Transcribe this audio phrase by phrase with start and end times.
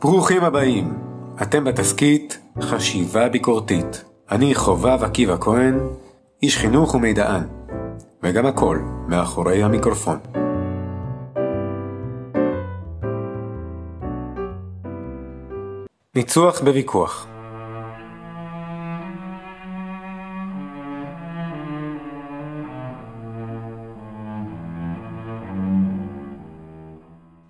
[0.00, 0.98] ברוכים הבאים,
[1.42, 4.04] אתם בתסכית חשיבה ביקורתית.
[4.30, 5.78] אני חובב עקיבא כהן,
[6.42, 7.42] איש חינוך ומידען,
[8.22, 8.78] וגם הכל
[9.08, 10.18] מאחורי המיקרופון.
[16.14, 17.26] ניצוח בוויכוח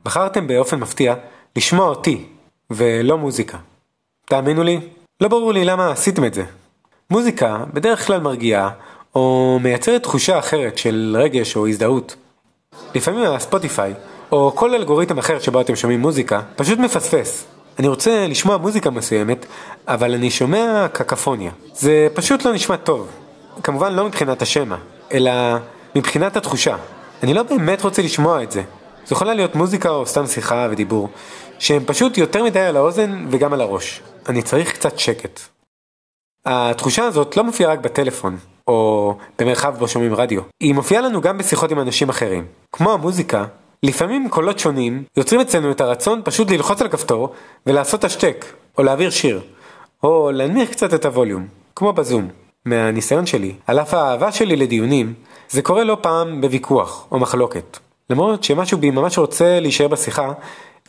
[0.04, 1.14] בחרתם באופן מפתיע
[1.56, 2.39] לשמוע אותי,
[2.70, 3.58] ולא מוזיקה.
[4.24, 4.80] תאמינו לי,
[5.20, 6.44] לא ברור לי למה עשיתם את זה.
[7.10, 8.70] מוזיקה בדרך כלל מרגיעה,
[9.14, 12.16] או מייצרת תחושה אחרת של רגש או הזדהות.
[12.94, 13.94] לפעמים הספוטיפיי,
[14.32, 17.44] או כל אלגוריתם אחר שבו אתם שומעים מוזיקה, פשוט מפספס.
[17.78, 19.46] אני רוצה לשמוע מוזיקה מסוימת,
[19.88, 21.50] אבל אני שומע קקפוניה.
[21.74, 23.08] זה פשוט לא נשמע טוב.
[23.62, 24.76] כמובן לא מבחינת השמע,
[25.12, 25.32] אלא
[25.96, 26.76] מבחינת התחושה.
[27.22, 28.62] אני לא באמת רוצה לשמוע את זה.
[29.06, 31.08] זו יכולה להיות מוזיקה או סתם שיחה ודיבור,
[31.60, 34.02] שהם פשוט יותר מדי על האוזן וגם על הראש.
[34.28, 35.40] אני צריך קצת שקט.
[36.46, 38.36] התחושה הזאת לא מופיעה רק בטלפון,
[38.68, 40.40] או במרחב בו שומעים רדיו.
[40.60, 42.46] היא מופיעה לנו גם בשיחות עם אנשים אחרים.
[42.72, 43.44] כמו המוזיקה,
[43.82, 47.32] לפעמים קולות שונים יוצרים אצלנו את הרצון פשוט ללחוץ על כפתור
[47.66, 48.44] ולעשות השתק,
[48.78, 49.40] או להעביר שיר,
[50.02, 52.28] או להנמיך קצת את הווליום, כמו בזום.
[52.64, 55.14] מהניסיון שלי, על אף האהבה שלי לדיונים,
[55.48, 57.78] זה קורה לא פעם בוויכוח או מחלוקת.
[58.10, 60.32] למרות שמשהו בי ממש רוצה להישאר בשיחה,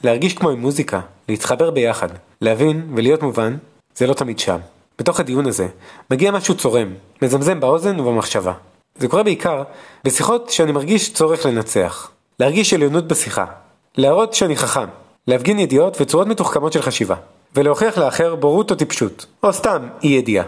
[0.04, 1.00] להרגיש כמו עם מוזיקה,
[1.30, 2.08] להתחבר ביחד,
[2.42, 3.58] להבין ולהיות מובן,
[3.96, 4.58] זה לא תמיד שם.
[5.00, 5.68] בתוך הדיון הזה,
[6.12, 8.54] מגיע משהו צורם, מזמזם באוזן ובמחשבה.
[8.98, 9.64] זה קורה בעיקר
[10.04, 13.46] בשיחות שאני מרגיש צורך לנצח, להרגיש עליונות בשיחה,
[13.98, 14.88] להראות שאני חכם,
[15.28, 17.16] להפגין ידיעות וצורות מתוחכמות של חשיבה,
[17.56, 20.46] ולהוכיח לאחר בורות או טיפשות, או סתם אי ידיעה.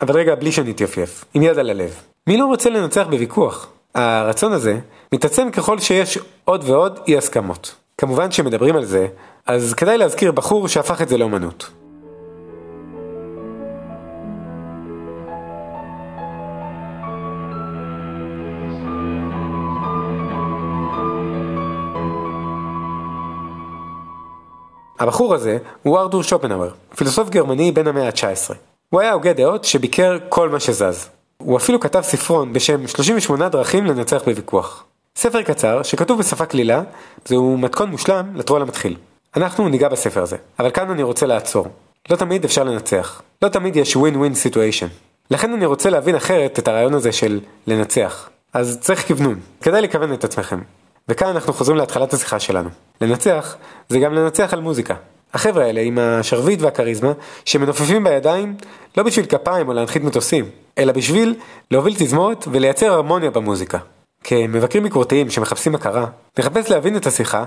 [0.00, 1.94] אבל רגע בלי שנתייפייף, עם יד על הלב.
[2.26, 3.68] מי לא רוצה לנצח בוויכוח?
[3.94, 4.78] הרצון הזה
[5.12, 7.74] מתעצם ככל שיש עוד ועוד אי הסכמות.
[7.98, 9.06] כמובן שמדברים על זה,
[9.46, 11.70] אז כדאי להזכיר בחור שהפך את זה לאומנות.
[24.98, 28.54] הבחור הזה הוא ארתור שופנהאואר, פילוסוף גרמני בן המאה ה-19.
[28.90, 31.08] הוא היה הוגה דעות שביקר כל מה שזז.
[31.38, 34.84] הוא אפילו כתב ספרון בשם 38 דרכים לנצח בוויכוח.
[35.16, 36.82] ספר קצר שכתוב בשפה קלילה,
[37.24, 38.96] זהו מתכון מושלם לטרול המתחיל.
[39.36, 41.66] אנחנו ניגע בספר הזה, אבל כאן אני רוצה לעצור.
[42.10, 43.22] לא תמיד אפשר לנצח.
[43.42, 44.86] לא תמיד יש win situation.
[45.30, 48.28] לכן אני רוצה להבין אחרת את הרעיון הזה של לנצח.
[48.52, 50.60] אז צריך כוונון, כדאי לכוון את עצמכם.
[51.08, 52.68] וכאן אנחנו חוזרים להתחלת השיחה שלנו.
[53.00, 53.56] לנצח
[53.88, 54.94] זה גם לנצח על מוזיקה.
[55.34, 57.12] החבר'ה האלה עם השרביט והכריזמה
[57.44, 58.56] שמנופפים בידיים
[58.96, 60.44] לא בשביל כפיים או להנחית מטוסים,
[60.78, 61.34] אלא בשביל
[61.70, 63.78] להוביל תזמורת ולייצר הרמוניה במוזיקה.
[64.28, 66.06] כמבקרים ביקורתיים שמחפשים הכרה,
[66.38, 67.44] נחפש להבין את השיחה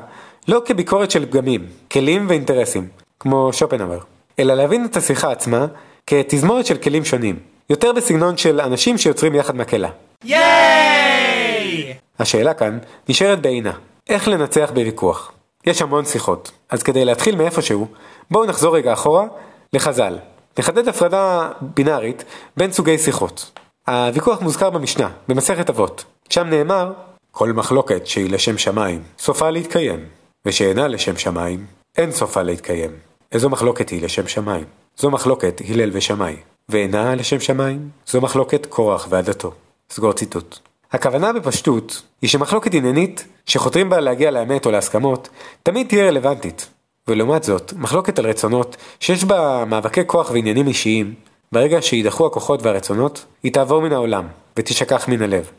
[0.48, 2.88] לא כביקורת של פגמים, כלים ואינטרסים,
[3.20, 4.00] כמו שופנהאואר,
[4.40, 5.66] אלא להבין את השיחה עצמה
[6.08, 7.40] כתזמורת של כלים שונים,
[7.70, 9.90] יותר בסגנון של אנשים שיוצרים יחד מקהלה.
[10.24, 11.94] ייי!
[12.20, 12.78] השאלה כאן
[13.10, 13.72] נשארת בעינה,
[14.10, 15.32] איך לנצח בוויכוח?
[15.66, 17.88] יש המון שיחות, אז כדי להתחיל מאיפשהו,
[18.32, 19.26] בואו נחזור רגע אחורה
[19.74, 20.18] לחז"ל.
[20.60, 22.24] נחדד הפרדה בינארית
[22.58, 23.52] בין סוגי שיחות.
[23.88, 26.06] הוויכוח מוזכר במשנה, במסכת אבות.
[26.30, 26.94] שם נאמר,
[27.32, 30.00] כל מחלוקת שהיא לשם שמיים, סופה להתקיים,
[30.46, 31.66] ושאינה לשם שמיים,
[31.98, 32.92] אין סופה להתקיים.
[33.32, 34.64] איזו מחלוקת היא לשם שמיים?
[34.98, 36.36] זו מחלוקת הלל ושמאי,
[36.70, 37.90] ואינה לשם שמיים?
[38.08, 39.52] זו מחלוקת קורח ועדתו.
[39.90, 40.60] סגור ציטוט.
[40.92, 45.30] הכוונה בפשטות היא שמחלוקת עניינית שחותרים בה להגיע לאמת או להסכמות
[45.64, 46.68] תמיד תהיה רלוונטית.
[47.08, 51.14] ולעומת זאת, מחלוקת על רצונות שיש בה מאבקי כוח ועניינים אישיים,
[51.52, 55.52] ברגע שידחו הכוחות והרצונות, היא תעבור מן העולם ותשכח מן הלב.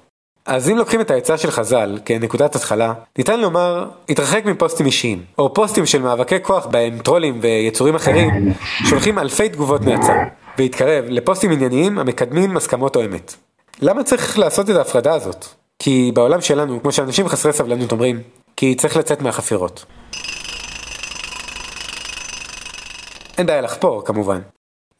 [0.46, 5.54] אז אם לוקחים את העצה של חז"ל כנקודת התחלה, ניתן לומר, התרחק מפוסטים אישיים, או
[5.54, 8.52] פוסטים של מאבקי כוח בהם טרולים ויצורים אחרים,
[8.88, 10.12] שולחים אלפי תגובות נאצה,
[10.58, 13.34] והתקרב לפוסטים ענייניים המקדמים הסכמות או אמת.
[13.82, 15.44] למה צריך לעשות את ההפרדה הזאת?
[15.78, 18.20] כי בעולם שלנו, כמו שאנשים חסרי סבלנות אומרים,
[18.56, 19.84] כי צריך לצאת מהחפירות.
[23.38, 24.40] אין בעיה לחפור, כמובן.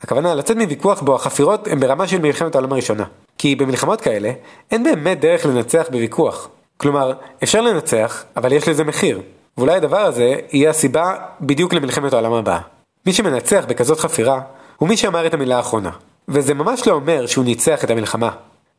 [0.02, 3.04] הכוונה לצאת מוויכוח בו החפירות הן ברמה של מלחמת העולם הראשונה.
[3.38, 4.32] כי במלחמות כאלה,
[4.70, 6.48] אין באמת דרך לנצח בוויכוח.
[6.76, 7.12] כלומר,
[7.42, 9.20] אפשר לנצח, אבל יש לזה מחיר.
[9.58, 12.60] ואולי הדבר הזה יהיה הסיבה בדיוק למלחמת העולם הבאה.
[13.06, 14.40] מי שמנצח בכזאת חפירה,
[14.76, 15.90] הוא מי שאמר את המילה האחרונה.
[16.28, 18.30] וזה ממש לא אומר שהוא ניצח את המלחמה,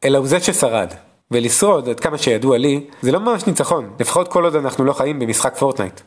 [0.04, 0.94] אלא הוא זה ששרד.
[1.32, 5.20] ולשרוד, עד כמה שידוע לי, זה לא ממש ניצחון, לפחות כל עוד אנחנו לא חיים
[5.20, 6.02] במשחק פורטנייט.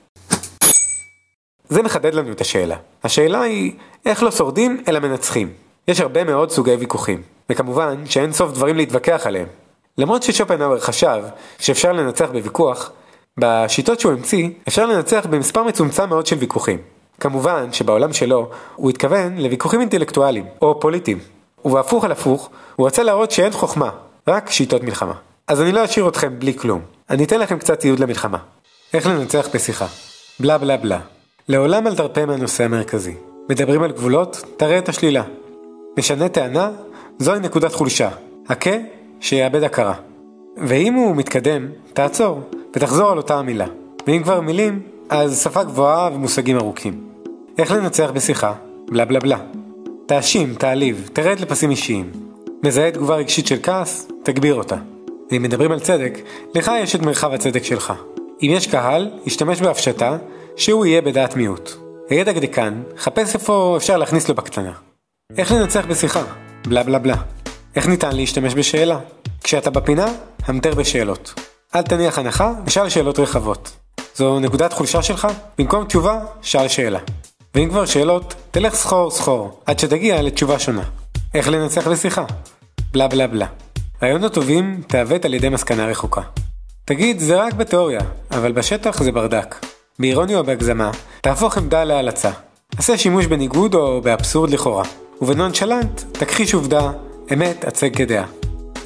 [1.75, 2.76] זה מחדד לנו את השאלה.
[3.05, 3.73] השאלה היא,
[4.06, 5.49] איך לא שורדים אלא מנצחים.
[5.88, 9.47] יש הרבה מאוד סוגי ויכוחים, וכמובן שאין סוף דברים להתווכח עליהם.
[9.99, 11.23] למרות ששופנהאואר חשב
[11.59, 12.93] שאפשר לנצח בוויכוח,
[13.38, 16.79] בשיטות שהוא המציא אפשר לנצח במספר מצומצם מאוד של ויכוחים.
[17.21, 21.19] כמובן שבעולם שלו הוא התכוון לוויכוחים אינטלקטואליים או פוליטיים.
[21.65, 23.91] ובהפוך על הפוך, הוא רצה להראות שאין חוכמה,
[24.29, 25.15] רק שיטות מלחמה.
[25.49, 26.81] אז אני לא אשאיר אתכם בלי כלום.
[27.11, 28.38] אני אתן לכם קצת ציוד למלחמה.
[28.94, 29.87] איך לנצח בשיחה.
[30.41, 31.13] בלה בלה בלה.
[31.49, 33.14] לעולם אל תרפה מהנושא המרכזי.
[33.50, 35.23] מדברים על גבולות, תראה את השלילה.
[35.99, 36.70] משנה טענה,
[37.19, 38.11] זוהי נקודת חולשה.
[38.49, 38.70] הכה,
[39.20, 39.94] שיאבד הכרה.
[40.56, 42.41] ואם הוא מתקדם, תעצור,
[42.76, 43.67] ותחזור על אותה המילה.
[44.06, 47.00] ואם כבר מילים, אז שפה גבוהה ומושגים ארוכים.
[47.58, 48.52] איך לנצח בשיחה?
[48.91, 49.38] בלה בלה בלה.
[50.06, 52.11] תאשים, תעליב, תרד לפסים אישיים.
[52.62, 54.76] מזהה תגובה רגשית של כעס, תגביר אותה.
[55.31, 56.19] ואם מדברים על צדק,
[56.55, 57.93] לך יש את מרחב הצדק שלך.
[58.43, 60.17] אם יש קהל, השתמש בהפשטה,
[60.56, 61.71] שהוא יהיה בדעת מיעוט.
[62.11, 64.73] הידע דקדקן, חפש איפה אפשר להכניס לו בקטנה.
[65.39, 66.23] איך לנצח בשיחה?
[66.67, 67.17] בלה בלה בלה.
[67.77, 68.99] איך ניתן להשתמש בשאלה?
[69.43, 70.06] כשאתה בפינה,
[70.45, 71.35] המטר בשאלות.
[71.75, 73.77] אל תניח הנחה ושאל שאלות רחבות.
[74.17, 75.29] זו נקודת חולשה שלך?
[75.59, 77.01] במקום תשובה, שאל שאלה.
[77.55, 80.85] ואם כבר שאלות, תלך סחור סחור, עד שתגיע לתשובה שונה.
[81.35, 82.25] איך לנצח בשיחה?
[82.93, 83.47] בלה בלה בלה.
[84.03, 86.21] רעיונות טובים תעוות על ידי מסקנה רחוקה.
[86.85, 89.74] תגיד, זה רק בתיאוריה, אבל בשטח זה ברדק.
[89.99, 92.31] באירוניה או בהגזמה, תהפוך עמדה להלצה.
[92.79, 94.85] עשה שימוש בניגוד או באבסורד לכאורה.
[95.23, 96.91] ובנונשלנט, תכחיש עובדה,
[97.32, 98.25] אמת הצג כדעה.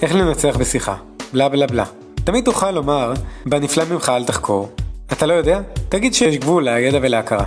[0.02, 0.94] איך לנצח בשיחה?
[1.32, 1.84] בלה בלה בלה.
[2.24, 3.12] תמיד תוכל לומר,
[3.46, 4.68] בנפלא ממך אל תחקור.
[5.12, 5.60] אתה לא יודע?
[5.88, 7.44] תגיד שיש גבול לידע ולהכרה.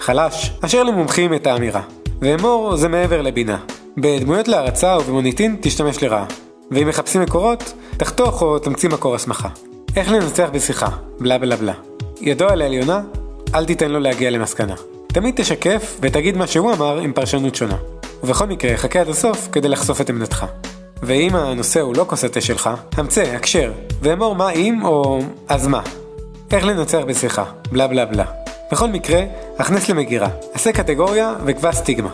[0.00, 1.82] חלש, אשר למומחים את האמירה.
[2.22, 3.58] ואמור זה מעבר לבינה.
[3.96, 6.26] בדמויות להרצה ובמוניטין תשתמש לרעה.
[6.70, 9.48] ואם מחפשים מקורות, תחתוך או תמציא מקור הסמכה.
[9.96, 10.88] איך לנצח בשיחה?
[11.20, 11.74] בלה בלה בלה.
[12.26, 13.00] ידו על העליונה?
[13.54, 14.74] אל תיתן לו להגיע למסקנה.
[15.06, 17.76] תמיד תשקף ותגיד מה שהוא אמר עם פרשנות שונה.
[18.22, 20.46] ובכל מקרה, חכה עד הסוף כדי לחשוף את עמדתך.
[21.02, 25.80] ואם הנושא הוא לא כוס התה שלך, המצא, הקשר, ואמור מה אם או אז מה.
[26.52, 28.24] איך לנצח בשיחה, בלה בלה בלה.
[28.72, 29.22] בכל מקרה,
[29.58, 32.10] הכנס למגירה, עשה קטגוריה וקבע סטיגמה.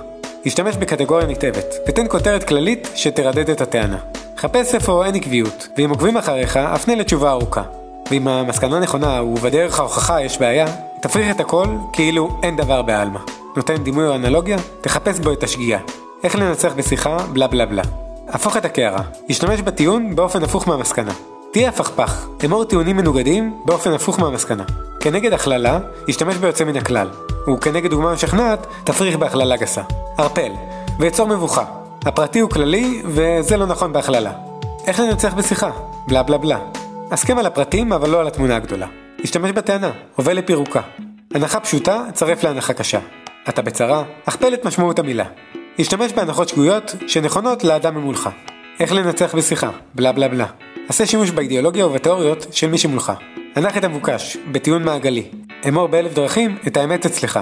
[0.46, 3.98] השתמש בקטגוריה נתעבת, ותן כותרת כללית שתרדד את הטענה.
[4.38, 7.62] חפש איפה אין עקביות, ואם עוקבים אחריך, הפנה לתשובה ארוכה.
[8.10, 10.66] ואם המסקנה נכונה ובדרך ההוכחה יש בעיה,
[11.02, 13.18] תפריך את הכל כאילו אין דבר בעלמא.
[13.56, 14.56] נותן דימוי או אנלוגיה?
[14.80, 15.78] תחפש בו את השגיאה.
[16.24, 17.16] איך לנצח בשיחה?
[17.32, 17.82] בלה בלה בלה.
[18.28, 19.02] הפוך את הקערה.
[19.30, 21.12] השתמש בטיעון באופן הפוך מהמסקנה.
[21.52, 24.64] תהיה הפכפך, אמור טיעונים מנוגדים באופן הפוך מהמסקנה.
[25.00, 25.78] כנגד הכללה,
[26.08, 27.08] השתמש ביוצא מן הכלל.
[27.54, 29.82] וכנגד דוגמה משכנעת, תפריך בהכללה גסה.
[30.18, 30.52] ערפל,
[30.98, 31.64] ויצור מבוכה.
[32.04, 34.32] הפרטי הוא כללי, וזה לא נכון בהכללה.
[34.86, 35.70] איך לנצח בשיחה?
[36.08, 36.58] בלה בלה בלה.
[37.10, 38.86] הסכם על הפרטים, אבל לא על התמונה הגדולה.
[39.24, 40.80] השתמש בטענה, הובל לפירוקה.
[41.34, 42.98] הנחה פשוטה, צרף להנחה קשה.
[43.48, 45.24] אתה בצרה, הכפל את משמעות המילה.
[45.78, 48.30] השתמש בהנחות שגויות שנכונות לאדם ממולך.
[48.80, 49.70] איך לנצח בשיחה?
[49.94, 50.46] בלה בלה בלה.
[50.88, 53.12] עשה שימוש באידיאולוגיה ובתיאוריות של מי שמולך.
[53.56, 55.24] הנח את המבוקש, בטיעון מעגלי.
[55.68, 57.40] אמור באלף דרכים את האמת אצלך.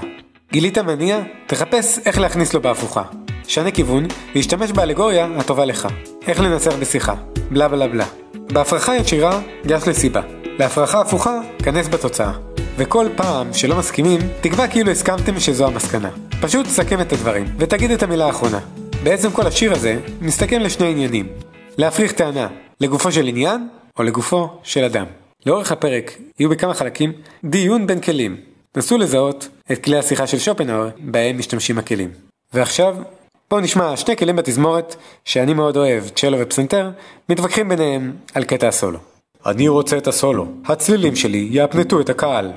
[0.53, 1.21] גילית מניע?
[1.47, 3.03] תחפש איך להכניס לו בהפוכה.
[3.49, 5.89] שנה כיוון, והשתמש באלגוריה הטובה לך.
[6.27, 7.15] איך לנצח בשיחה?
[7.51, 8.07] בלה בלה בלה.
[8.53, 10.21] בהפרחה ישירה, גש לסיבה.
[10.59, 12.33] להפרחה הפוכה, כנס בתוצאה.
[12.77, 16.11] וכל פעם שלא מסכימים, תקבע כאילו הסכמתם שזו המסקנה.
[16.41, 18.61] פשוט תסכם את הדברים, ותגיד את המילה האחרונה.
[19.03, 21.29] בעצם כל השיר הזה מסתכם לשני עניינים.
[21.79, 22.49] להפריך טענה
[22.81, 23.69] לגופו של עניין,
[23.99, 25.07] או לגופו של אדם.
[25.47, 27.13] לאורך הפרק יהיו בכמה חלקים
[27.45, 28.37] דיון בין כלים.
[28.77, 32.11] נסו לזהות את כלי השיחה של שופנהאואר בהם משתמשים הכלים.
[32.55, 32.97] ועכשיו,
[33.51, 36.91] בואו נשמע שני כלים בתזמורת שאני מאוד אוהב, צ'לו ופסנתר,
[37.29, 38.99] מתווכחים ביניהם על קטע הסולו.
[39.47, 40.47] אני רוצה את הסולו.
[40.65, 42.53] הצלילים שלי יאפנטו את הקהל.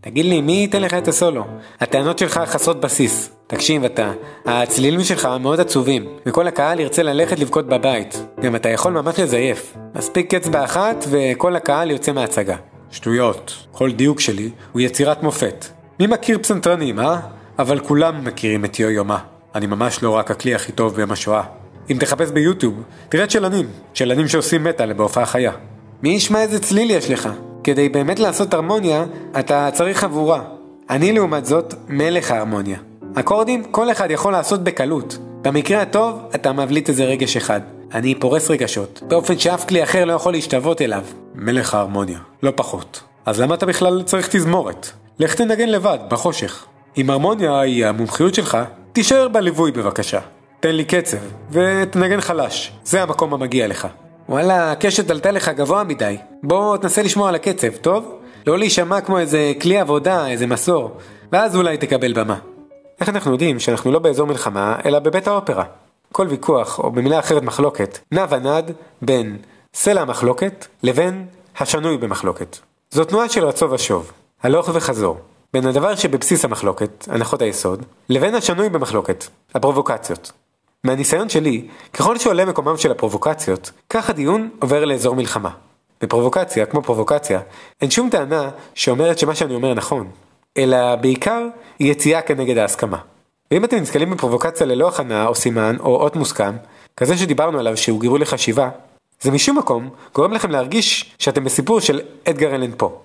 [0.00, 1.44] תגיד לי, מי ייתן לך את הסולו?
[1.80, 3.30] הטענות שלך חסרות בסיס.
[3.46, 4.12] תקשיב אתה,
[4.44, 8.26] הצלילים שלך מאוד עצובים, וכל הקהל ירצה ללכת לבכות בבית.
[8.40, 9.74] גם אתה יכול ממש לזייף.
[9.94, 12.56] מספיק אצבע אחת וכל הקהל יוצא מההצגה.
[12.90, 13.66] שטויות.
[13.72, 15.64] כל דיוק שלי הוא יצירת מופת.
[16.00, 17.20] מי מכיר פסנתרנים, אה?
[17.58, 19.33] אבל כולם מכירים את יו מה.
[19.54, 21.42] אני ממש לא רק הכלי הכי טוב ביום השואה.
[21.90, 23.66] אם תחפש ביוטיוב, תראה צ'לנים.
[23.94, 25.52] צ'לנים שעושים מטאל בהופעה חיה.
[26.02, 27.28] מי ישמע איזה צליל יש לך?
[27.64, 29.04] כדי באמת לעשות הרמוניה,
[29.38, 30.42] אתה צריך חבורה.
[30.90, 32.78] אני לעומת זאת, מלך ההרמוניה.
[33.14, 35.18] אקורדים, כל אחד יכול לעשות בקלות.
[35.42, 37.60] במקרה הטוב, אתה מבליט איזה רגש אחד.
[37.94, 41.04] אני פורס רגשות, באופן שאף כלי אחר לא יכול להשתוות אליו.
[41.34, 43.02] מלך ההרמוניה, לא פחות.
[43.26, 44.88] אז למה אתה בכלל צריך תזמורת?
[45.18, 46.64] לך תנגן לבד, בחושך.
[46.98, 48.58] אם הרמוניה היא המומחיות שלך,
[48.94, 50.20] תישאר בליווי בבקשה.
[50.60, 51.16] תן לי קצב,
[51.50, 53.88] ותנגן חלש, זה המקום המגיע לך.
[54.28, 56.16] וואלה, הקשת עלתה לך גבוה מדי.
[56.42, 58.18] בוא תנסה לשמוע על הקצב, טוב?
[58.46, 60.96] לא להישמע כמו איזה כלי עבודה, איזה מסור,
[61.32, 62.38] ואז אולי תקבל במה.
[63.00, 65.64] איך אנחנו יודעים שאנחנו לא באזור מלחמה, אלא בבית האופרה?
[66.12, 68.72] כל ויכוח, או במילה אחרת מחלוקת, נע ונד
[69.02, 69.36] בין
[69.74, 71.26] סלע המחלוקת לבין
[71.58, 72.58] השנוי במחלוקת.
[72.90, 75.18] זו תנועה של רצו ושוב, הלוך וחזור.
[75.54, 80.32] בין הדבר שבבסיס המחלוקת, הנחות היסוד, לבין השנוי במחלוקת, הפרובוקציות.
[80.84, 85.50] מהניסיון שלי, ככל שעולה מקומם של הפרובוקציות, כך הדיון עובר לאזור מלחמה.
[86.02, 87.40] בפרובוקציה, כמו פרובוקציה,
[87.80, 90.10] אין שום טענה שאומרת שמה שאני אומר נכון,
[90.56, 91.46] אלא בעיקר
[91.80, 92.98] יציאה כנגד ההסכמה.
[93.50, 96.56] ואם אתם נתקלים בפרובוקציה ללא הכנה או סימן או אות מוסכם,
[96.96, 98.68] כזה שדיברנו עליו שהוא גירוי לחשיבה,
[99.20, 103.00] זה משום מקום גורם לכם להרגיש שאתם בסיפור של אדגר אלן פה.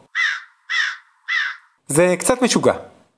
[1.90, 2.74] זה קצת משוגע.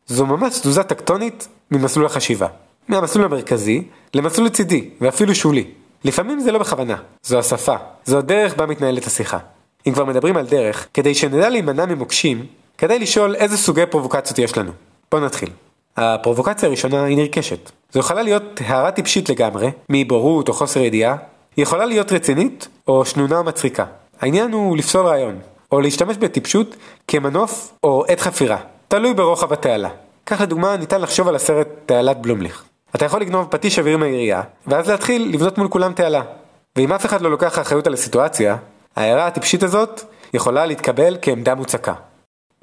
[0.07, 2.47] זו ממש תזוזה טקטונית ממסלול החשיבה.
[2.87, 5.65] מהמסלול המרכזי למסלול לצידי, ואפילו שולי.
[6.03, 7.75] לפעמים זה לא בכוונה, זו השפה,
[8.05, 9.37] זו הדרך בה מתנהלת השיחה.
[9.87, 12.45] אם כבר מדברים על דרך, כדי שנדע להימנע ממוקשים,
[12.77, 14.71] כדאי לשאול איזה סוגי פרובוקציות יש לנו.
[15.11, 15.49] בואו נתחיל.
[15.97, 17.71] הפרובוקציה הראשונה היא נרכשת.
[17.93, 21.15] זו יכולה להיות הערה טיפשית לגמרי, מבורות או חוסר ידיעה,
[21.55, 23.85] היא יכולה להיות רצינית או שנונה או מצחיקה.
[24.21, 25.39] העניין הוא לפסול רעיון,
[25.71, 26.75] או להשתמש בטיפשות
[27.07, 29.89] כמנוף או עת חפירה, תלוי ברוחב התעלה.
[30.25, 32.63] כך לדוגמה ניתן לחשוב על הסרט תעלת בלומליך.
[32.95, 36.21] אתה יכול לגנוב פטיש אוויר מהעירייה, ואז להתחיל לבנות מול כולם תעלה.
[36.75, 38.57] ואם אף אחד לא לוקח אחריות על הסיטואציה,
[38.95, 40.01] ההערה הטיפשית הזאת
[40.33, 41.93] יכולה להתקבל כעמדה מוצקה.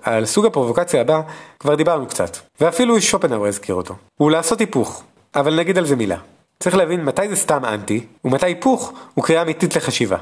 [0.03, 1.21] על סוג הפרובוקציה הבא
[1.59, 3.95] כבר דיברנו קצת, ואפילו שופנהאואר הזכיר אותו.
[4.17, 5.03] הוא לעשות היפוך,
[5.35, 6.17] אבל נגיד על זה מילה.
[6.61, 10.17] צריך להבין מתי זה סתם אנטי, ומתי היפוך הוא קריאה אמיתית לחשיבה.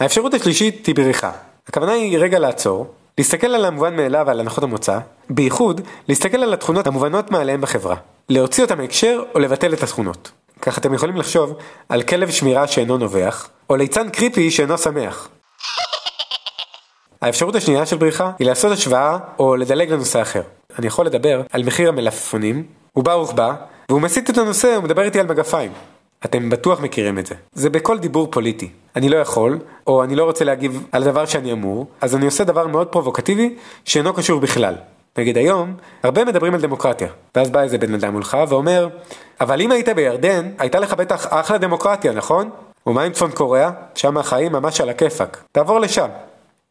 [0.00, 1.32] האפשרות השלישית היא בריחה.
[1.68, 2.86] הכוונה היא רגע לעצור,
[3.18, 4.98] להסתכל על המובן מאליו ועל הנחות המוצא,
[5.30, 7.96] בייחוד להסתכל על התכונות המובנות מעליהם בחברה.
[8.28, 10.30] להוציא אותם מהקשר או לבטל את התכונות.
[10.62, 11.54] כך אתם יכולים לחשוב
[11.88, 15.28] על כלב שמירה שאינו נובח, או ליצן קריפי שאינו שמח.
[17.22, 20.42] האפשרות השנייה של בריחה היא לעשות השוואה או לדלג לנושא אחר.
[20.78, 23.54] אני יכול לדבר על מחיר המלפפונים, הוא בא,
[23.88, 25.72] והוא מסיט את הנושא ומדבר איתי על מגפיים.
[26.24, 27.34] אתם בטוח מכירים את זה.
[27.52, 28.70] זה בכל דיבור פוליטי.
[28.96, 32.44] אני לא יכול, או אני לא רוצה להגיב על דבר שאני אמור, אז אני עושה
[32.44, 34.74] דבר מאוד פרובוקטיבי שאינו קשור בכלל.
[35.18, 38.88] נגיד היום, הרבה מדברים על דמוקרטיה, ואז בא איזה בן אדם מולך ואומר,
[39.40, 42.50] אבל אם היית בירדן, הייתה לך בטח אחלה דמוקרטיה, נכון?
[42.86, 43.70] ומה עם צפון קוריאה?
[43.94, 45.42] שם החיים ממש על הכיפאק.
[45.52, 46.08] תעבור לשם.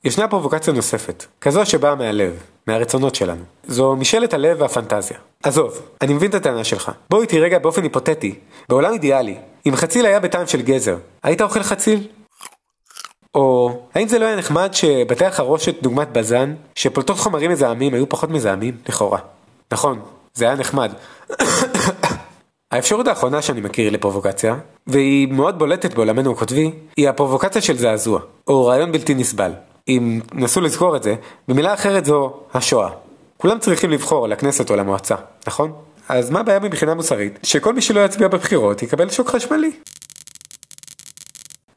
[0.03, 3.43] ישנה פרובוקציה נוספת, כזו שבאה מהלב, מהרצונות שלנו.
[3.67, 5.17] זו משאלת הלב והפנטזיה.
[5.43, 6.91] עזוב, אני מבין את הטענה שלך.
[7.09, 8.35] בוא איתי רגע באופן היפותטי,
[8.69, 12.07] בעולם אידיאלי, אם חציל היה בטעם של גזר, היית אוכל חציל?
[13.35, 18.29] או האם זה לא היה נחמד שבתי החרושת דוגמת בזן, שפולטות חומרים מזהמים היו פחות
[18.29, 19.19] מזהמים, לכאורה.
[19.71, 19.99] נכון,
[20.33, 20.91] זה היה נחמד.
[22.71, 24.55] האפשרות האחרונה שאני מכיר לפרובוקציה,
[24.87, 29.51] והיא מאוד בולטת בעולמנו הכותבי, היא הפרובוקציה של זעזוע, או רעיון בלתי נסבל.
[29.87, 31.15] אם נסו לזכור את זה,
[31.47, 32.89] במילה אחרת זו השואה.
[33.37, 35.15] כולם צריכים לבחור לכנסת או למועצה,
[35.47, 35.71] נכון?
[36.09, 37.39] אז מה הבעיה מבחינה מוסרית?
[37.43, 39.71] שכל מי שלא יצביע בבחירות יקבל שוק חשמלי.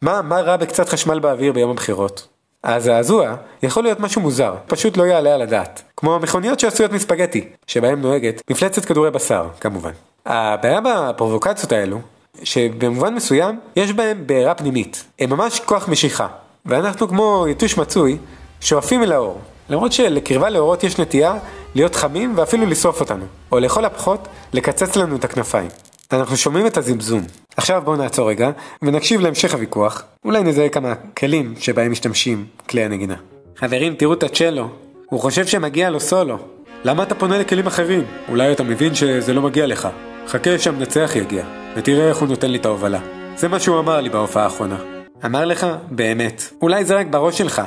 [0.03, 2.29] מה, מה רע בקצת חשמל באוויר ביום הבחירות?
[2.65, 5.83] הזעזוע יכול להיות משהו מוזר, פשוט לא יעלה על הדעת.
[5.97, 9.91] כמו מכוניות שעשויות מספגטי, שבהם נוהגת מפלצת כדורי בשר, כמובן.
[10.27, 12.01] הבעיה בפרובוקציות האלו,
[12.43, 15.05] שבמובן מסוים יש בהם בעירה פנימית.
[15.19, 16.27] הם ממש כוח משיכה.
[16.67, 18.19] ואנחנו כמו יתוש מצוי,
[18.61, 19.41] שואפים אל האור.
[19.71, 21.39] למרות שלקרבה לאורות יש נטייה
[21.75, 25.69] להיות חמים ואפילו לשרוף אותנו, או לכל הפחות לקצץ לנו את הכנפיים.
[26.13, 27.23] אנחנו שומעים את הזמזום.
[27.57, 28.51] עכשיו בואו נעצור רגע
[28.83, 33.17] ונקשיב להמשך הוויכוח, אולי נזהה כמה כלים שבהם משתמשים כלי הנגינה.
[33.57, 34.69] חברים, תראו את הצ'לו,
[35.07, 36.39] הוא חושב שמגיע לו סולו.
[36.85, 38.05] למה אתה פונה לכלים אחרים?
[38.29, 39.89] אולי אתה מבין שזה לא מגיע לך.
[40.29, 41.45] חכה שהמנצח יגיע,
[41.77, 43.01] ותראה איך הוא נותן לי את ההובלה.
[43.37, 44.94] זה מה שהוא אמר לי בהופעה האחרונה.
[45.25, 45.67] אמר לך?
[45.91, 46.43] באמת.
[46.63, 47.63] אולי זה רק בראש שלך.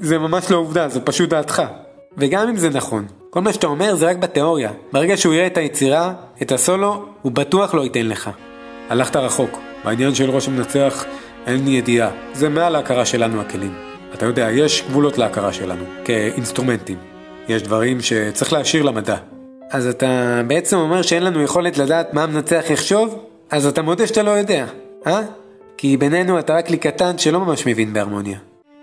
[0.00, 1.62] זה ממש לא עובדה, זו פשוט דעתך.
[2.18, 4.70] וגם אם זה נכון, כל מה שאתה אומר זה רק בתיאוריה.
[4.92, 8.30] ברגע שהוא יראה את היצירה, את הסולו, הוא בטוח לא ייתן לך.
[8.88, 9.58] הלכת רחוק.
[9.84, 11.04] בעניין של ראש המנצח
[11.46, 12.10] אין לי ידיעה.
[12.32, 13.74] זה מעל ההכרה שלנו הכלים.
[14.14, 16.96] אתה יודע, יש גבולות להכרה שלנו, כאינסטרומנטים.
[17.48, 19.16] יש דברים שצריך להשאיר למדע.
[19.70, 23.24] אז אתה בעצם אומר שאין לנו יכולת לדעת מה המנצח יחשוב?
[23.50, 24.66] אז אתה מודה שאתה לא יודע,
[25.06, 25.20] אה?
[25.82, 28.38] כי בינינו אתה רק לי קטן שלא ממש מבין בהרמוניה.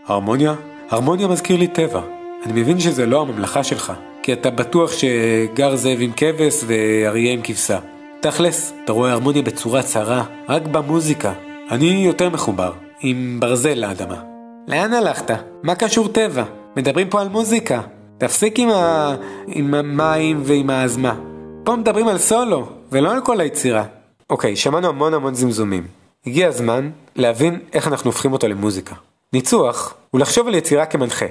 [0.07, 0.53] הרמוניה?
[0.89, 2.01] הרמוניה מזכיר לי טבע.
[2.45, 7.39] אני מבין שזה לא הממלכה שלך, כי אתה בטוח שגר זאב עם כבש ואריה עם
[7.43, 7.79] כבשה.
[8.19, 11.33] תכלס, אתה רואה הרמוניה בצורה צרה, רק במוזיקה.
[11.71, 14.21] אני יותר מחובר, עם ברזל לאדמה.
[14.67, 15.31] לאן הלכת?
[15.63, 16.43] מה קשור טבע?
[16.77, 17.81] מדברים פה על מוזיקה.
[18.17, 19.15] תפסיק עם, ה...
[19.47, 21.15] עם המים ועם האזמה.
[21.63, 23.83] פה מדברים על סולו, ולא על כל היצירה.
[24.29, 25.98] אוקיי, שמענו המון המון זמזומים.
[26.27, 28.95] הגיע הזמן להבין איך אנחנו הופכים אותו למוזיקה.
[29.33, 31.25] ניצוח הוא לחשוב על יצירה כמנחה.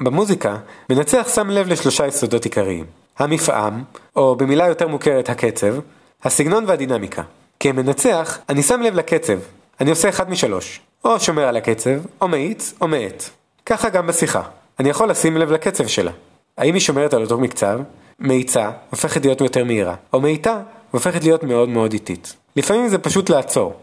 [0.00, 0.56] במוזיקה,
[0.90, 2.84] מנצח שם לב לשלושה יסודות עיקריים.
[3.18, 3.82] המפעם,
[4.16, 5.74] או במילה יותר מוכרת הקצב,
[6.22, 7.22] הסגנון והדינמיקה.
[7.60, 9.38] כמנצח, אני שם לב לקצב.
[9.80, 10.80] אני עושה אחד משלוש.
[11.04, 13.24] או שומר על הקצב, או מאיץ, או מאט.
[13.66, 14.42] ככה גם בשיחה.
[14.80, 16.12] אני יכול לשים לב לקצב שלה.
[16.58, 17.80] האם היא שומרת על אותו מקצב?
[18.18, 20.60] מאיצה הופכת להיות יותר מהירה, או מאיטה
[20.90, 22.36] הופכת להיות מאוד מאוד איטית.
[22.56, 23.74] לפעמים זה פשוט לעצור.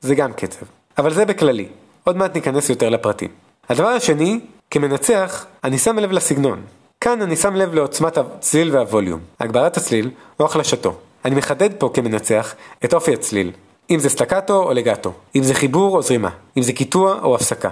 [0.00, 0.66] זה גם קצב.
[0.98, 1.68] אבל זה בכללי.
[2.04, 3.28] עוד מעט ניכנס יותר לפרטים.
[3.68, 4.40] הדבר השני,
[4.70, 6.62] כמנצח, אני שם לב לסגנון.
[7.00, 10.96] כאן אני שם לב לעוצמת הצליל והווליום, הגברת הצליל או החלשתו.
[11.24, 12.54] אני מחדד פה כמנצח
[12.84, 13.52] את אופי הצליל,
[13.90, 17.70] אם זה סטקטו או לגטו, אם זה חיבור או זרימה, אם זה קיטוע או הפסקה.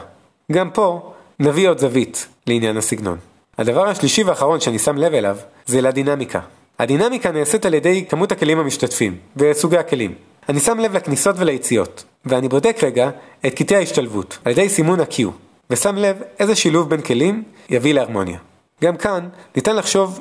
[0.53, 3.19] גם פה נביא עוד זווית לעניין הסגנון.
[3.59, 6.41] הדבר השלישי והאחרון שאני שם לב אליו זה לדינמיקה.
[6.79, 10.15] הדינמיקה נעשית על ידי כמות הכלים המשתתפים וסוגי הכלים.
[10.49, 13.11] אני שם לב לכניסות וליציאות, ואני בודק רגע
[13.47, 15.23] את קטעי ההשתלבות על ידי סימון ה-Q,
[15.71, 18.39] ושם לב איזה שילוב בין כלים יביא להרמוניה.
[18.83, 20.21] גם כאן ניתן לחשוב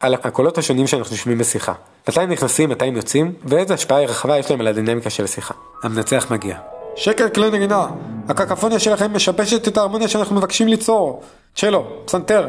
[0.00, 1.72] על הקולות השונים שאנחנו שומעים בשיחה.
[2.08, 5.54] מתי הם נכנסים, מתי הם יוצאים, ואיזה השפעה רחבה יש להם על הדינמיקה של השיחה.
[5.82, 6.58] המנצח מגיע.
[6.96, 7.86] שקר כלי נגינה,
[8.28, 11.22] הקקפוניה שלכם משבשת את ההרמוניה שאנחנו מבקשים ליצור.
[11.56, 12.48] צ'לו, פסנתר.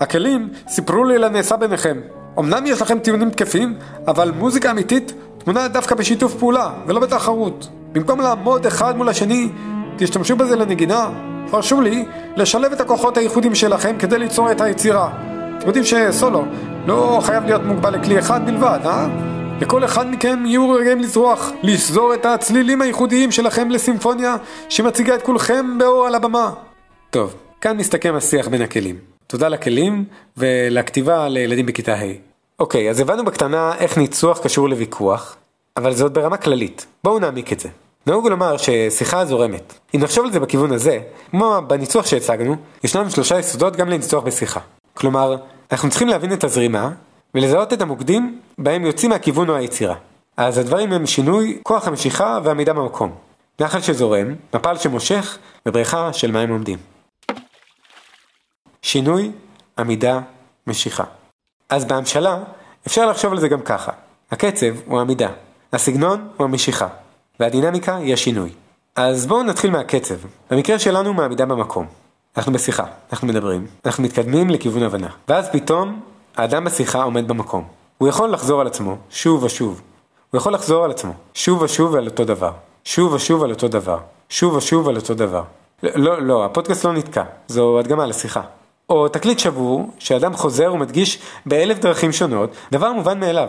[0.00, 2.00] הכלים סיפרו לי לנעשה ביניכם.
[2.38, 7.68] אמנם יש לכם טיעונים תקפים, אבל מוזיקה אמיתית תמונה דווקא בשיתוף פעולה, ולא בתחרות.
[7.94, 9.48] במקום לעמוד אחד מול השני,
[9.96, 11.10] תשתמשו בזה לנגינה.
[11.52, 12.04] הרשו לי
[12.36, 15.10] לשלב את הכוחות הייחודיים שלכם כדי ליצור את היצירה.
[15.58, 16.44] אתם יודעים שסולו
[16.86, 19.06] לא חייב להיות מוגבל לכלי אחד בלבד, אה?
[19.60, 24.36] לכל אחד מכם יהיו רגעים לזרוח, לשזור את הצלילים הייחודיים שלכם לסימפוניה
[24.68, 26.50] שמציגה את כולכם באור על הבמה.
[27.10, 28.96] טוב, כאן מסתכם השיח בין הכלים.
[29.26, 30.04] תודה לכלים
[30.36, 32.04] ולכתיבה לילדים בכיתה ה'.
[32.58, 35.36] אוקיי, אז הבנו בקטנה איך ניצוח קשור לוויכוח,
[35.76, 36.86] אבל זה עוד ברמה כללית.
[37.04, 37.68] בואו נעמיק את זה.
[38.06, 39.74] נהוג לומר ששיחה זורמת.
[39.94, 44.60] אם נחשוב על זה בכיוון הזה, כמו בניצוח שהצגנו, ישנם שלושה יסודות גם לניצוח בשיחה.
[44.94, 45.36] כלומר,
[45.72, 46.90] אנחנו צריכים להבין את הזרימה,
[47.34, 49.94] ולזהות את המוקדים בהם יוצאים מהכיוון או היצירה.
[50.36, 53.14] אז הדברים הם שינוי כוח המשיכה ועמידה במקום.
[53.60, 56.78] נחל שזורם, מפל שמושך ובריכה של מים עומדים.
[58.82, 59.30] שינוי,
[59.78, 60.20] עמידה,
[60.66, 61.04] משיכה.
[61.68, 62.38] אז בהמשלה
[62.86, 63.92] אפשר לחשוב על זה גם ככה.
[64.30, 65.28] הקצב הוא עמידה,
[65.72, 66.88] הסגנון הוא המשיכה,
[67.40, 68.50] והדינמיקה היא השינוי.
[68.96, 70.14] אז בואו נתחיל מהקצב.
[70.50, 71.86] במקרה שלנו מעמידה במקום.
[72.36, 75.08] אנחנו בשיחה, אנחנו מדברים, אנחנו מתקדמים לכיוון הבנה.
[75.28, 76.00] ואז פתאום
[76.36, 77.64] האדם בשיחה עומד במקום.
[77.98, 79.80] הוא יכול לחזור על עצמו שוב ושוב.
[80.30, 82.52] הוא יכול לחזור על עצמו שוב ושוב על אותו דבר.
[82.84, 83.98] שוב ושוב על אותו דבר.
[84.28, 85.42] שוב ושוב על אותו דבר.
[85.82, 88.42] לא, לא, הפודקאסט לא נתקע, זו הדגמה לשיחה.
[88.88, 93.48] או תקליט שבור, שאדם חוזר ומדגיש באלף דרכים שונות, דבר מובן מאליו.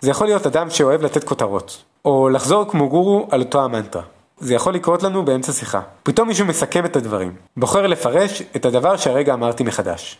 [0.00, 4.02] זה יכול להיות אדם שאוהב לתת כותרות, או לחזור כמו גורו על אותו המנטרה.
[4.38, 5.80] זה יכול לקרות לנו באמצע שיחה.
[6.02, 10.18] פתאום מישהו מסכם את הדברים, בוחר לפרש את הדבר שהרגע אמרתי מחדש.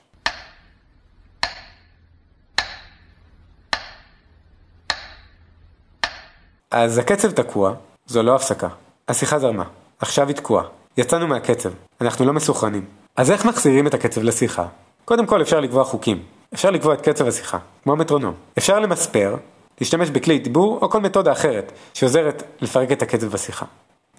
[6.70, 7.72] אז הקצב תקוע,
[8.06, 8.68] זו לא הפסקה.
[9.08, 9.64] השיחה זרמה.
[9.98, 10.64] עכשיו היא תקועה.
[10.96, 11.70] יצאנו מהקצב.
[12.00, 12.84] אנחנו לא מסוכרנים.
[13.16, 14.66] אז איך מחזירים את הקצב לשיחה?
[15.04, 16.22] קודם כל אפשר לקבוע חוקים.
[16.54, 18.34] אפשר לקבוע את קצב השיחה, כמו מטרונום.
[18.58, 19.36] אפשר למספר,
[19.80, 23.66] להשתמש בכלי דיבור או כל מתודה אחרת שעוזרת לפרק את הקצב בשיחה.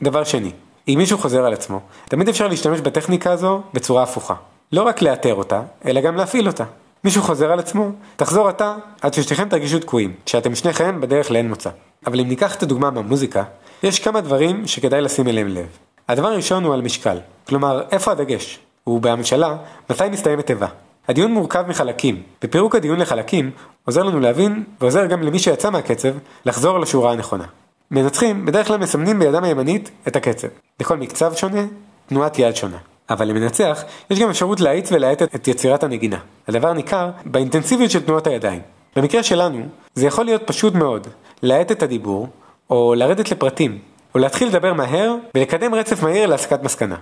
[0.02, 0.52] דבר שני,
[0.88, 4.34] אם מישהו חוזר על עצמו, תמיד אפשר להשתמש בטכניקה הזו בצורה הפוכה.
[4.72, 6.64] לא רק לאתר אותה, אלא גם להפעיל אותה.
[7.04, 11.70] מישהו חוזר על עצמו, תחזור אתה עד ששניכם תרגישו תקועים, כשאתם שניכם בדרך לאין מוצא.
[12.06, 13.44] אבל אם ניקח את הדוגמה מהמוזיקה,
[13.84, 15.68] יש כמה דברים שכדאי לשים אליהם לב.
[16.10, 17.18] הדבר הראשון הוא על משקל,
[17.48, 18.60] כלומר, איפה הדגש?
[18.88, 19.56] ובהמשלה,
[19.90, 20.68] מתי מסתיימת תיבה.
[21.08, 23.52] הדיון מורכב מחלקים, ופירוק הדיון לחלקים
[23.86, 26.10] עוזר לנו להבין, ועוזר גם למי שיצא מהקצב,
[26.46, 27.46] לחזור לשורה הנכונה.
[27.92, 30.48] מנצחים בדרך כלל מסמנים בידם הימנית את הקצב.
[30.80, 31.62] לכל מקצב שונה,
[32.08, 32.78] תנועת יד שונה.
[33.10, 36.18] אבל למנצח, יש גם אפשרות להאיץ ולהאט את יצירת הנגינה.
[36.48, 38.62] הדבר ניכר באינטנסיביות של תנועות הידיים.
[38.96, 39.66] במקרה שלנו,
[39.96, 41.08] זה יכול להיות פשוט מאוד,
[41.44, 42.28] להאט את הדיבור,
[42.70, 43.80] או לרדת לפרטים,
[44.16, 46.96] או להתחיל לדבר מהר ולקדם רצף מהיר להסקת מסקנה.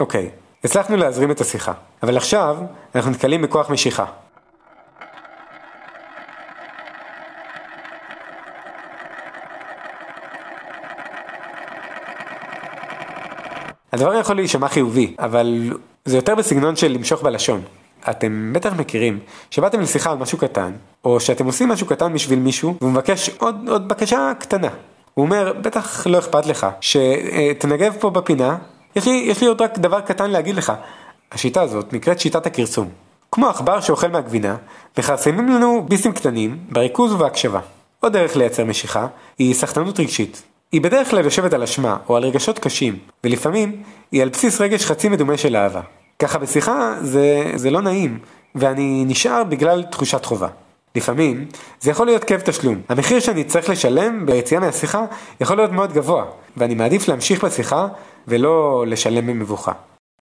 [0.00, 0.30] אוקיי,
[0.64, 2.56] הצלחנו להזרים את השיחה, אבל עכשיו
[2.94, 4.04] אנחנו נתקלים בכוח משיכה.
[13.92, 15.72] הדבר יכול להישמע חיובי, אבל
[16.04, 17.62] זה יותר בסגנון של למשוך בלשון.
[18.10, 19.18] אתם בטח מכירים
[19.50, 20.72] שבאתם לשיחה על משהו קטן,
[21.04, 24.68] או שאתם עושים משהו קטן בשביל מישהו, והוא מבקש עוד, עוד בקשה קטנה.
[25.14, 28.56] הוא אומר, בטח לא אכפת לך, שתנגב פה בפינה,
[28.96, 30.72] יש לי, יש לי עוד רק דבר קטן להגיד לך.
[31.32, 32.88] השיטה הזאת נקראת שיטת הכרסום.
[33.32, 34.56] כמו עכבר שאוכל מהגבינה,
[34.98, 37.60] מכרסמים לנו ביסים קטנים בריכוז ובהקשבה.
[38.00, 39.06] עוד דרך לייצר משיכה
[39.38, 40.42] היא סחטנות רגשית.
[40.72, 44.86] היא בדרך כלל יושבת על אשמה או על רגשות קשים, ולפעמים היא על בסיס רגש
[44.86, 45.80] חצי מדומה של אהבה.
[46.18, 48.18] ככה בשיחה זה, זה לא נעים,
[48.54, 50.48] ואני נשאר בגלל תחושת חובה.
[50.94, 51.46] לפעמים
[51.80, 52.80] זה יכול להיות כאב תשלום.
[52.88, 55.04] המחיר שאני צריך לשלם ביציאה מהשיחה
[55.40, 56.24] יכול להיות מאוד גבוה,
[56.56, 57.86] ואני מעדיף להמשיך בשיחה
[58.28, 59.72] ולא לשלם במבוכה.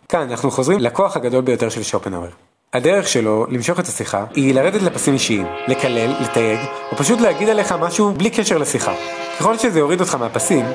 [0.09, 2.29] כאן אנחנו חוזרים לכוח הגדול ביותר של שופנהאואר.
[2.73, 6.59] הדרך שלו למשוך את השיחה היא לרדת לפסים אישיים, לקלל, לתייג,
[6.91, 8.93] או פשוט להגיד עליך משהו בלי קשר לשיחה.
[9.39, 10.65] ככל שזה יוריד אותך מהפסים,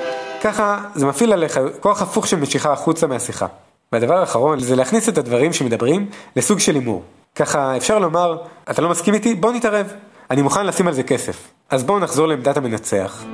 [0.42, 3.46] ככה זה מפעיל עליך כוח הפוך של משיכה החוצה מהשיחה.
[3.92, 6.06] והדבר האחרון זה להכניס את הדברים שמדברים
[6.36, 7.02] לסוג של הימור.
[7.34, 8.36] ככה אפשר לומר,
[8.70, 9.34] אתה לא מסכים איתי?
[9.34, 9.92] בוא נתערב.
[10.30, 11.48] אני מוכן לשים על זה כסף.
[11.70, 13.24] אז בואו נחזור לעמדת המנצח.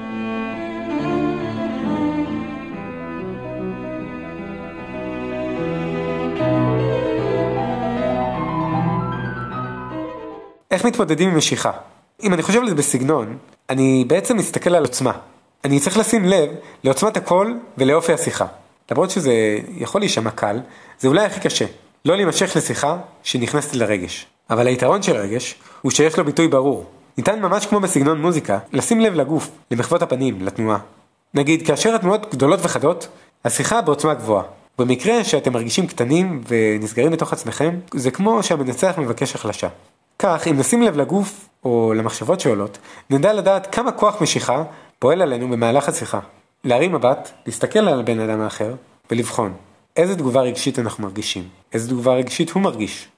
[10.81, 11.71] איך מתמודדים עם משיכה?
[12.23, 13.39] אם אני חושב על זה בסגנון,
[13.71, 15.13] אני בעצם מסתכל על עוצמה.
[15.65, 16.51] אני צריך לשים לב
[16.85, 18.47] לעוצמת הקול ולאופי השיחה.
[18.91, 19.33] למרות שזה
[19.77, 20.61] יכול להישמע קל,
[21.01, 21.65] זה אולי הכי קשה.
[22.05, 24.27] לא להימשך לשיחה שנכנסתי לרגש.
[24.51, 26.85] אבל היתרון של הרגש הוא שיש לו ביטוי ברור.
[27.19, 30.79] ניתן ממש כמו בסגנון מוזיקה, לשים לב לגוף, למחוות הפנים, לתנועה.
[31.35, 33.09] נגיד, כאשר התנועות גדולות וחדות,
[33.45, 34.45] השיחה בעוצמה גבוהה.
[34.79, 39.69] במקרה שאתם מרגישים קטנים ונסגרים בתוך עצמכם, זה כמו שהמנצח מבקש החלשה.
[40.23, 42.79] כך, אם נשים לב לגוף או למחשבות שעולות,
[43.11, 44.63] נדע לדעת כמה כוח משיכה
[44.99, 46.21] פועל עלינו במהלך השיחה.
[46.65, 48.75] להרים מבט, להסתכל על הבן אדם האחר
[49.11, 49.53] ולבחון
[49.97, 53.09] איזה תגובה רגשית אנחנו מרגישים, איזה תגובה רגשית הוא מרגיש.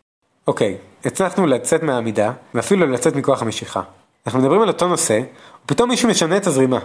[0.46, 3.82] אוקיי, הצלחנו לצאת מהעמידה ואפילו לצאת מכוח המשיכה.
[4.26, 5.20] אנחנו מדברים על אותו נושא,
[5.64, 6.78] ופתאום מישהו משנה את הזרימה.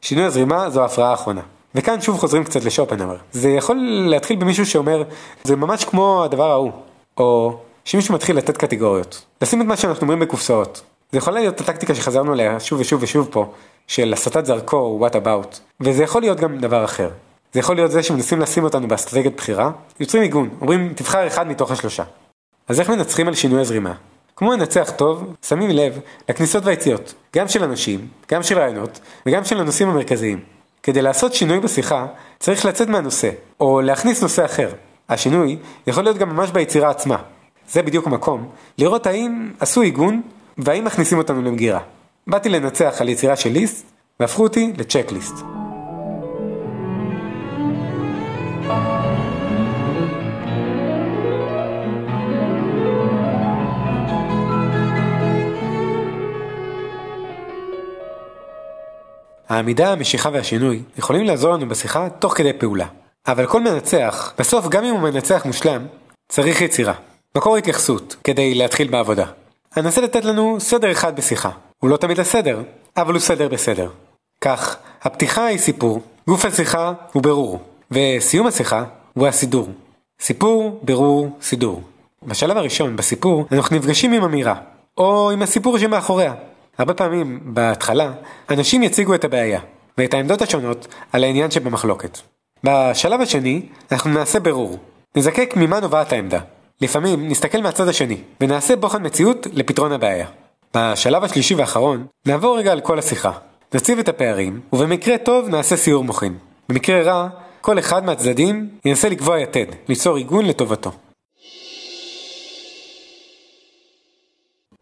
[0.00, 1.40] שינוי הזרימה זו ההפרעה האחרונה.
[1.74, 3.16] וכאן שוב חוזרים קצת לשופנהאואר.
[3.32, 3.76] זה יכול
[4.08, 5.02] להתחיל במישהו שאומר,
[5.44, 6.72] זה ממש כמו הדבר ההוא.
[7.16, 9.24] או שמישהו מתחיל לתת קטגוריות.
[9.42, 10.82] לשים את מה שאנחנו אומרים בקופסאות.
[11.12, 13.52] זה יכולה להיות הטקטיקה שחזרנו עליה שוב ושוב ושוב פה,
[13.86, 17.10] של הסטת זרקור, what about, וזה יכול להיות גם דבר אחר.
[17.52, 21.70] זה יכול להיות זה שמנסים לשים אותנו באסטרטגיית בחירה, יוצרים עיגון, אומרים תבחר אחד מתוך
[21.70, 22.04] השלושה.
[22.68, 23.94] אז איך מנצחים על שינוי הזרימה?
[24.36, 29.60] כמו מנצח טוב, שמים לב לכניסות והיציאות, גם של אנשים, גם של רעיונות, וגם של
[29.60, 30.40] הנושאים המרכזיים.
[30.82, 32.06] כדי לעשות שינוי בשיחה,
[32.38, 34.68] צריך לצאת מהנושא, או להכניס נושא אחר.
[35.08, 37.16] השינוי יכול להיות גם ממש ביצירה עצמה.
[37.72, 40.22] זה בדיוק המקום, לראות האם עשו עיגון,
[40.58, 41.80] והאם מכניסים אותנו למגירה.
[42.26, 43.86] באתי לנצח על יצירה של ליסט,
[44.20, 45.34] והפכו אותי לצ'קליסט.
[59.48, 62.86] העמידה, המשיכה והשינוי יכולים לעזור לנו בשיחה תוך כדי פעולה.
[63.26, 65.86] אבל כל מנצח, בסוף גם אם הוא מנצח מושלם,
[66.28, 67.11] צריך יצירה.
[67.36, 69.26] מקור התייחסות, כדי להתחיל בעבודה.
[69.76, 71.50] אנסה לתת לנו סדר אחד בשיחה.
[71.78, 72.62] הוא לא תמיד הסדר,
[72.96, 73.90] אבל הוא סדר בסדר.
[74.40, 79.68] כך, הפתיחה היא סיפור, גוף השיחה הוא ברור, וסיום השיחה הוא הסידור.
[80.20, 81.82] סיפור, ברור, סידור.
[82.22, 84.54] בשלב הראשון, בסיפור, אנחנו נפגשים עם אמירה,
[84.98, 86.34] או עם הסיפור שמאחוריה.
[86.78, 88.12] הרבה פעמים, בהתחלה,
[88.50, 89.60] אנשים יציגו את הבעיה,
[89.98, 92.18] ואת העמדות השונות על העניין שבמחלוקת.
[92.64, 94.78] בשלב השני, אנחנו נעשה ברור.
[95.16, 96.40] נזקק ממה נובעת העמדה.
[96.82, 100.26] לפעמים נסתכל מהצד השני, ונעשה בוחן מציאות לפתרון הבעיה.
[100.76, 103.32] בשלב השלישי והאחרון, נעבור רגע על כל השיחה.
[103.74, 106.38] נציב את הפערים, ובמקרה טוב נעשה סיור מוחין.
[106.68, 107.28] במקרה רע,
[107.60, 110.92] כל אחד מהצדדים ינסה לקבוע יתד, ליצור עיגון לטובתו.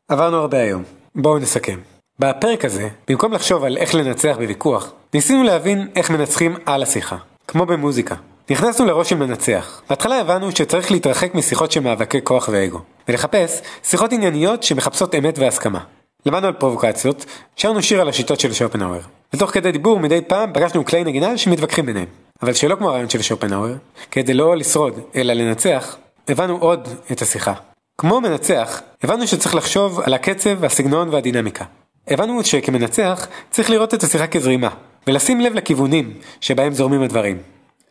[0.08, 0.82] עברנו הרבה היום.
[1.14, 1.80] בואו נסכם.
[2.18, 7.66] בפרק הזה, במקום לחשוב על איך לנצח בוויכוח, ניסינו להבין איך מנצחים על השיחה, כמו
[7.66, 8.14] במוזיקה.
[8.50, 9.82] נכנסנו לראש של מנצח.
[9.90, 15.80] בהתחלה הבנו שצריך להתרחק משיחות של מאבקי כוח ואגו, ולחפש שיחות ענייניות שמחפשות אמת והסכמה.
[16.26, 17.24] למדנו על פרובוקציות,
[17.56, 19.00] שרנו שיר על השיטות של שופנהאואר.
[19.34, 22.06] ותוך כדי דיבור מדי פעם פגשנו כלי נגינה שמתווכחים ביניהם.
[22.42, 23.74] אבל שלא כמו הרעיון של שופנהאואר,
[24.10, 25.96] כדי לא לשרוד, אלא לנצח,
[26.28, 27.52] הבנו עוד את השיחה.
[27.98, 31.64] כמו מנצח, הבנו שצריך לחשוב על הקצב, והסגנון והדינמיקה.
[32.08, 34.68] הבנו שכמנצח צריך לראות את השיחה כזרימה,
[35.06, 37.38] ולשים לב לכיוונים שבהם זורמים הדברים.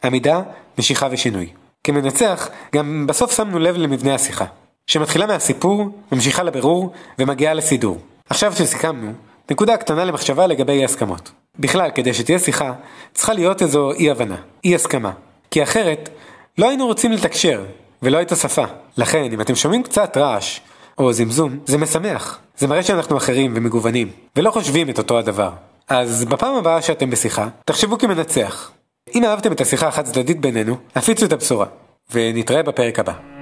[0.03, 0.41] עמידה,
[0.77, 1.49] משיכה ושינוי.
[1.83, 4.45] כמנצח, גם בסוף שמנו לב למבנה השיחה,
[4.87, 7.97] שמתחילה מהסיפור, ממשיכה לבירור, ומגיעה לסידור.
[8.29, 9.11] עכשיו שסיכמנו,
[9.51, 11.31] נקודה קטנה למחשבה לגבי אי הסכמות.
[11.59, 12.73] בכלל, כדי שתהיה שיחה,
[13.13, 15.11] צריכה להיות איזו אי הבנה, אי הסכמה.
[15.51, 16.09] כי אחרת,
[16.57, 17.63] לא היינו רוצים לתקשר,
[18.01, 18.65] ולא את השפה.
[18.97, 20.59] לכן, אם אתם שומעים קצת רעש,
[20.97, 22.39] או זמזום, זה משמח.
[22.57, 25.51] זה מראה שאנחנו אחרים ומגוונים, ולא חושבים את אותו הדבר.
[25.87, 28.71] אז בפעם הבאה שאתם בשיחה, תחשבו כמנצח.
[29.15, 31.65] אם אהבתם את השיחה החד צדדית בינינו, הפיצו את הבשורה,
[32.11, 33.38] ונתראה בפרק הבא.